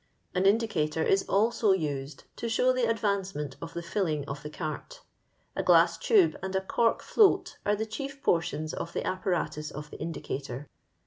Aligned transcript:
An 0.33 0.47
indicator 0.47 1.03
is 1.03 1.21
also 1.29 1.73
used 1.73 2.23
to 2.37 2.49
show 2.49 2.73
the 2.73 2.85
advance 2.89 3.35
ment 3.35 3.55
of 3.61 3.75
the 3.75 3.83
filling 3.83 4.25
of 4.27 4.41
the 4.41 4.49
cart; 4.49 5.01
a 5.55 5.61
glass 5.61 5.95
tube 5.99 6.35
and 6.41 6.55
a 6.55 6.61
cork 6.61 7.03
float 7.03 7.59
are 7.67 7.75
the 7.75 7.85
chief 7.85 8.23
portions 8.23 8.73
of 8.73 8.93
the 8.93 9.05
apparatus 9.05 9.69
of 9.69 9.91
the 9.91 9.99
indicator. 9.99 10.67